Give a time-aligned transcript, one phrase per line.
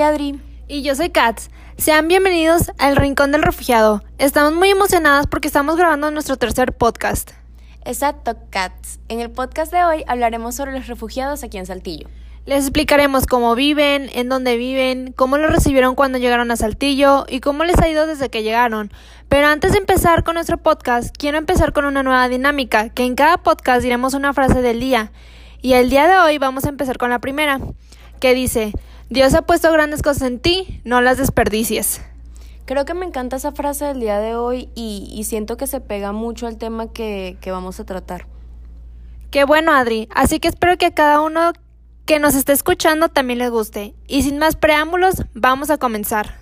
[0.00, 0.40] soy Adri.
[0.66, 1.50] Y yo soy Katz.
[1.76, 4.02] Sean bienvenidos al Rincón del Refugiado.
[4.16, 7.32] Estamos muy emocionadas porque estamos grabando nuestro tercer podcast.
[7.84, 8.98] Exacto, Katz.
[9.08, 12.08] En el podcast de hoy hablaremos sobre los refugiados aquí en Saltillo.
[12.46, 17.40] Les explicaremos cómo viven, en dónde viven, cómo los recibieron cuando llegaron a Saltillo y
[17.40, 18.90] cómo les ha ido desde que llegaron.
[19.28, 23.16] Pero antes de empezar con nuestro podcast, quiero empezar con una nueva dinámica, que en
[23.16, 25.12] cada podcast diremos una frase del día.
[25.60, 27.60] Y el día de hoy vamos a empezar con la primera,
[28.18, 28.72] que dice,
[29.10, 32.00] Dios ha puesto grandes cosas en ti, no las desperdicies.
[32.64, 36.12] Creo que me encanta esa frase del día de hoy y, siento que se pega
[36.12, 38.28] mucho al tema que, que vamos a tratar.
[39.32, 40.08] Qué bueno, Adri.
[40.14, 41.52] Así que espero que a cada uno
[42.06, 43.94] que nos esté escuchando también les guste.
[44.06, 46.36] Y sin más preámbulos, vamos a comenzar.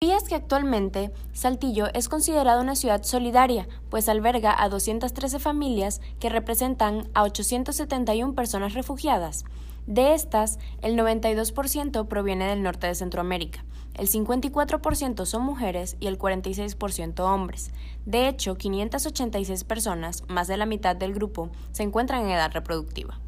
[0.00, 6.30] ¿Sabías que actualmente Saltillo es considerada una ciudad solidaria, pues alberga a 213 familias que
[6.30, 9.44] representan a 871 personas refugiadas?
[9.88, 13.64] De estas, el 92% proviene del norte de Centroamérica,
[13.94, 17.70] el 54% son mujeres y el 46% hombres.
[18.04, 23.18] De hecho, 586 personas, más de la mitad del grupo, se encuentran en edad reproductiva.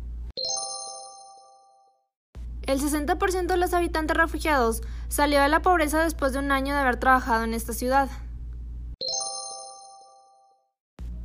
[2.66, 6.80] El 60% de los habitantes refugiados salió de la pobreza después de un año de
[6.80, 8.10] haber trabajado en esta ciudad.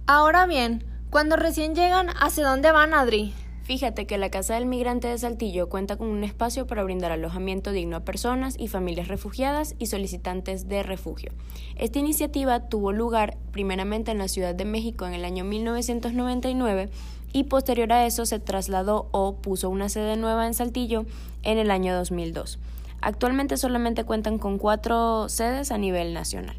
[0.08, 3.36] Ahora bien, cuando recién llegan, ¿hacia dónde van, Adri?
[3.66, 7.72] Fíjate que la Casa del Migrante de Saltillo cuenta con un espacio para brindar alojamiento
[7.72, 11.32] digno a personas y familias refugiadas y solicitantes de refugio.
[11.76, 16.92] Esta iniciativa tuvo lugar primeramente en la Ciudad de México en el año 1999
[17.34, 21.08] y posterior a eso se trasladó o puso una sede nueva en Saltillo
[21.42, 22.60] en el año 2002.
[23.02, 26.56] Actualmente solamente cuentan con cuatro sedes a nivel nacional.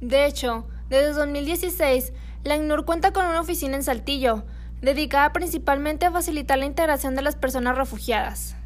[0.00, 2.12] De hecho, desde 2016,
[2.44, 4.44] la INUR cuenta con una oficina en Saltillo,
[4.84, 8.56] dedicada principalmente a facilitar la integración de las personas refugiadas.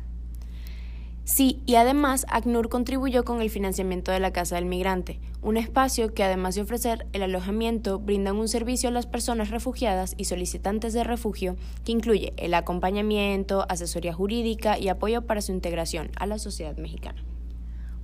[1.29, 6.15] Sí, y además ACNUR contribuyó con el financiamiento de la Casa del Migrante, un espacio
[6.15, 10.95] que además de ofrecer el alojamiento, brinda un servicio a las personas refugiadas y solicitantes
[10.95, 16.39] de refugio que incluye el acompañamiento, asesoría jurídica y apoyo para su integración a la
[16.39, 17.23] sociedad mexicana.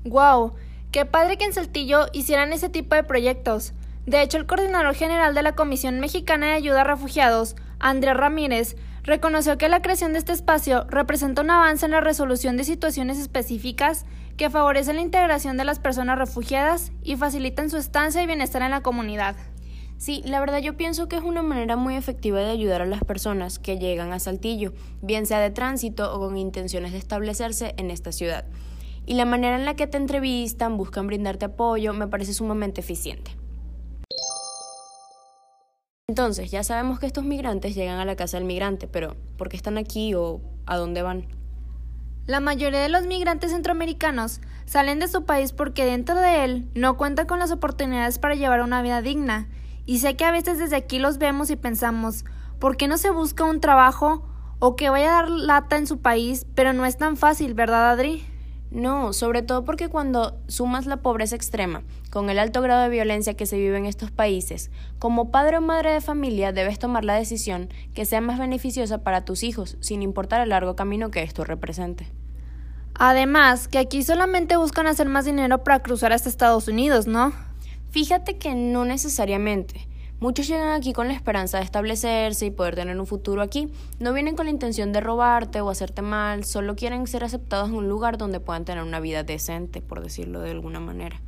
[0.04, 0.52] ¡Wow!
[0.92, 3.72] Qué padre que en Saltillo hicieran ese tipo de proyectos.
[4.04, 8.76] De hecho, el coordinador general de la Comisión Mexicana de Ayuda a Refugiados, Andrés Ramírez,
[9.02, 13.18] reconoció que la creación de este espacio representa un avance en la resolución de situaciones
[13.18, 14.06] específicas
[14.38, 18.70] que favorecen la integración de las personas refugiadas y facilitan su estancia y bienestar en
[18.70, 19.36] la comunidad.
[19.98, 23.04] Sí, la verdad yo pienso que es una manera muy efectiva de ayudar a las
[23.04, 27.90] personas que llegan a Saltillo, bien sea de tránsito o con intenciones de establecerse en
[27.90, 28.46] esta ciudad.
[29.04, 33.43] Y la manera en la que te entrevistan, buscan brindarte apoyo, me parece sumamente eficiente.
[36.14, 39.56] Entonces, ya sabemos que estos migrantes llegan a la casa del migrante, pero ¿por qué
[39.56, 41.26] están aquí o a dónde van?
[42.28, 46.96] La mayoría de los migrantes centroamericanos salen de su país porque dentro de él no
[46.96, 49.48] cuentan con las oportunidades para llevar una vida digna.
[49.86, 52.24] Y sé que a veces desde aquí los vemos y pensamos,
[52.60, 54.24] ¿por qué no se busca un trabajo
[54.60, 56.46] o que vaya a dar lata en su país?
[56.54, 58.24] Pero no es tan fácil, ¿verdad, Adri?
[58.74, 63.34] No, sobre todo porque cuando sumas la pobreza extrema con el alto grado de violencia
[63.34, 67.14] que se vive en estos países, como padre o madre de familia debes tomar la
[67.14, 71.44] decisión que sea más beneficiosa para tus hijos, sin importar el largo camino que esto
[71.44, 72.08] represente.
[72.94, 77.32] Además, que aquí solamente buscan hacer más dinero para cruzar hasta Estados Unidos, ¿no?
[77.90, 79.86] Fíjate que no necesariamente.
[80.20, 83.68] Muchos llegan aquí con la esperanza de establecerse y poder tener un futuro aquí.
[83.98, 87.76] No vienen con la intención de robarte o hacerte mal, solo quieren ser aceptados en
[87.76, 91.20] un lugar donde puedan tener una vida decente, por decirlo de alguna manera.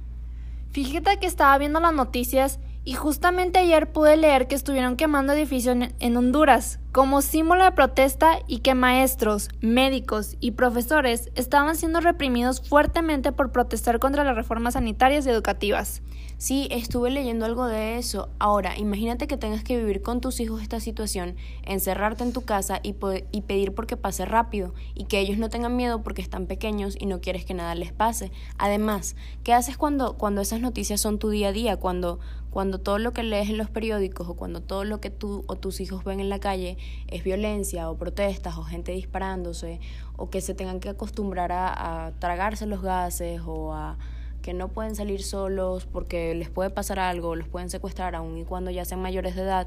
[0.70, 5.76] Fíjate que estaba viendo las noticias y justamente ayer pude leer que estuvieron quemando edificios
[5.98, 12.66] en Honduras como símbolo de protesta y que maestros, médicos y profesores estaban siendo reprimidos
[12.66, 16.00] fuertemente por protestar contra las reformas sanitarias y educativas.
[16.38, 18.30] Sí, estuve leyendo algo de eso.
[18.38, 22.80] Ahora, imagínate que tengas que vivir con tus hijos esta situación, encerrarte en tu casa
[22.82, 22.94] y,
[23.30, 27.06] y pedir porque pase rápido y que ellos no tengan miedo porque están pequeños y
[27.06, 28.32] no quieres que nada les pase.
[28.56, 31.76] Además, ¿qué haces cuando, cuando esas noticias son tu día a día?
[31.78, 32.20] Cuando,
[32.50, 35.56] cuando todo lo que lees en los periódicos o cuando todo lo que tú o
[35.56, 36.76] tus hijos ven en la calle
[37.08, 39.80] es violencia o protestas o gente disparándose
[40.16, 43.98] o que se tengan que acostumbrar a tragarse los gases o a
[44.46, 48.44] que no pueden salir solos porque les puede pasar algo, los pueden secuestrar aún y
[48.44, 49.66] cuando ya sean mayores de edad,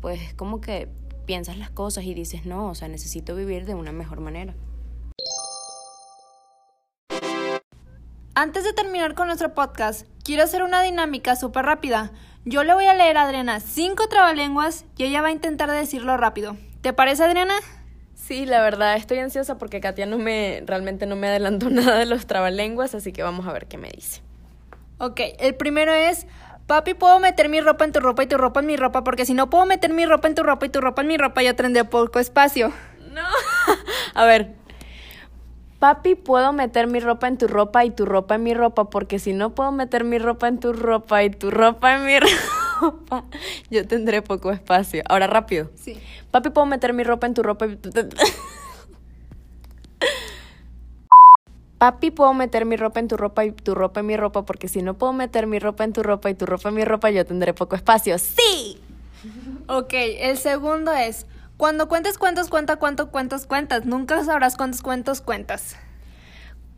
[0.00, 0.88] pues como que
[1.24, 4.54] piensas las cosas y dices, no, o sea, necesito vivir de una mejor manera.
[8.40, 12.12] Antes de terminar con nuestro podcast, quiero hacer una dinámica súper rápida.
[12.44, 16.16] Yo le voy a leer a Adriana cinco trabalenguas y ella va a intentar decirlo
[16.16, 16.56] rápido.
[16.80, 17.54] ¿Te parece, Adriana?
[18.14, 22.06] Sí, la verdad estoy ansiosa porque Katia no me realmente no me adelantó nada de
[22.06, 24.22] los trabalenguas, así que vamos a ver qué me dice.
[24.98, 26.28] Ok, el primero es,
[26.68, 29.02] papi, ¿puedo meter mi ropa en tu ropa y tu ropa en mi ropa?
[29.02, 31.16] Porque si no puedo meter mi ropa en tu ropa y tu ropa en mi
[31.16, 32.72] ropa, yo tendré poco espacio.
[33.10, 33.22] No.
[34.14, 34.57] a ver.
[35.78, 38.90] Papi, ¿puedo meter mi ropa en tu ropa y tu ropa en mi ropa?
[38.90, 42.18] Porque si no puedo meter mi ropa en tu ropa y tu ropa en mi
[42.80, 43.24] ropa,
[43.70, 45.04] yo tendré poco espacio.
[45.08, 45.70] Ahora rápido.
[45.76, 45.96] Sí.
[46.32, 47.90] Papi, ¿puedo meter mi ropa en tu ropa y tu...
[51.78, 54.44] Papi, ¿puedo meter mi ropa en tu ropa y tu ropa en mi ropa?
[54.44, 56.84] Porque si no puedo meter mi ropa en tu ropa y tu ropa en mi
[56.84, 58.18] ropa, yo tendré poco espacio.
[58.18, 58.80] ¡Sí!
[59.68, 61.24] Ok, el segundo es,
[61.58, 63.84] cuando cuentes cuentos, cuenta cuántos cuentos cuentas.
[63.84, 65.74] Nunca sabrás cuántos cuentos cuentas.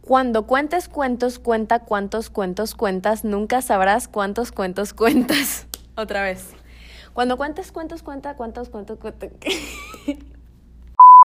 [0.00, 3.22] Cuando cuentes cuentos, cuenta cuántos cuentos cuentas.
[3.22, 5.66] Nunca sabrás cuántos cuentos cuentas.
[5.96, 6.48] Otra vez.
[7.12, 9.30] Cuando cuentes cuentos, cuenta cuántos cuentos cuentas.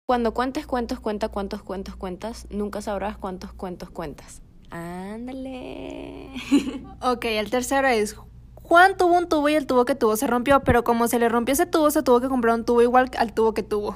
[0.06, 2.48] Cuando cuentes cuentos, cuenta cuántos cuentos cuentas.
[2.50, 4.42] Nunca sabrás cuántos cuentos cuentas.
[4.70, 6.30] Ándale.
[7.00, 8.16] Ok, el tercero es,
[8.64, 11.28] Juan tuvo un tubo y el tubo que tuvo se rompió, pero como se le
[11.28, 13.94] rompió ese tubo, se tuvo que comprar un tubo igual al tubo que tuvo.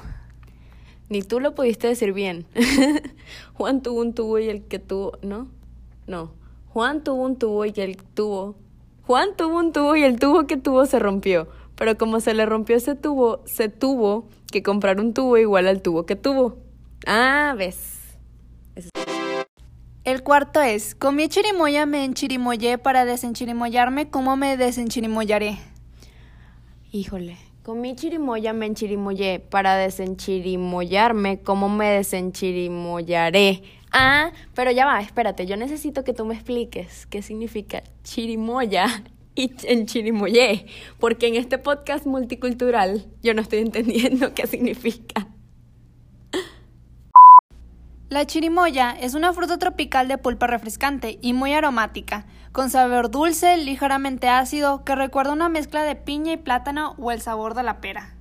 [1.09, 2.45] Ni tú lo pudiste decir bien.
[3.55, 5.47] Juan tuvo un tubo y el que tuvo, ¿no?
[6.05, 6.31] No.
[6.67, 8.55] Juan tuvo un tubo y el tubo.
[9.07, 11.47] Juan tuvo un tubo y el tubo que tuvo se rompió.
[11.75, 15.81] Pero como se le rompió ese tubo, se tuvo que comprar un tubo igual al
[15.81, 16.57] tubo que tuvo.
[17.07, 17.98] Ah, ves.
[20.09, 25.59] El cuarto es, comí chirimoya, me enchirimoyé para desenchirimollarme, ¿cómo me desenchirimollaré?
[26.91, 33.61] Híjole, comí chirimoya, me enchirimoyé para desenchirimollarme, ¿cómo me desenchirimollaré?
[33.91, 39.03] Ah, pero ya va, espérate, yo necesito que tú me expliques qué significa chirimoya
[39.35, 40.65] y en Chirimoyé,
[40.99, 45.27] porque en este podcast multicultural yo no estoy entendiendo qué significa.
[48.09, 53.55] La chirimoya es una fruta tropical de pulpa refrescante y muy aromática, con sabor dulce,
[53.57, 57.81] ligeramente ácido, que recuerda una mezcla de piña y plátano o el sabor de la
[57.81, 58.15] pera.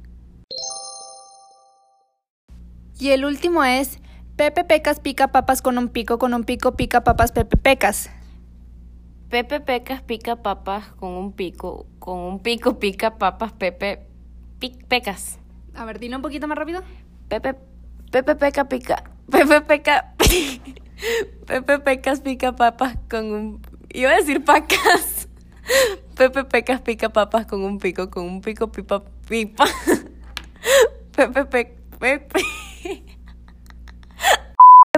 [2.98, 3.98] Y el último es
[4.36, 8.10] Pepe Pecas pica papas con un pico, con un pico pica papas Pepe Pecas.
[9.30, 14.06] Pepe Pecas pica papas con un pico, con un pico pica papas Pepe
[14.88, 15.38] Pecas.
[15.74, 16.82] A ver, dilo un poquito más rápido.
[17.28, 17.54] Pepe
[18.10, 20.14] Pepe Peca pica Pepe Peca
[21.46, 25.28] Pepe Pecas pica papas con un iba a decir pacas.
[26.16, 29.64] Pepe Pecas pica papas con un pico, con un pico pipa pipa.
[31.16, 32.40] Pepe Pepe Pepe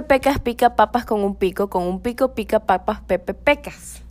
[0.07, 4.01] Pecas pica papas con un pico, con un pico pica papas Pepe Pecas.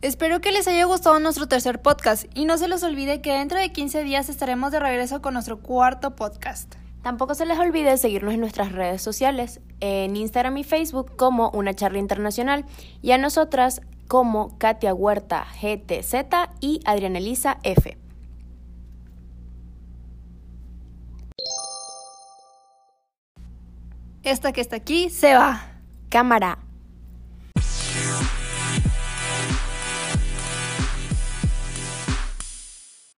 [0.00, 3.58] Espero que les haya gustado nuestro tercer podcast y no se les olvide que dentro
[3.58, 6.81] de 15 días estaremos de regreso con nuestro cuarto podcast.
[7.02, 11.74] Tampoco se les olvide seguirnos en nuestras redes sociales, en Instagram y Facebook como Una
[11.74, 12.64] Charla Internacional
[13.02, 16.14] y a nosotras como Katia Huerta GTZ
[16.60, 17.96] y Adriana Elisa F.
[24.22, 25.60] Esta que está aquí se va.
[26.08, 26.58] Cámara.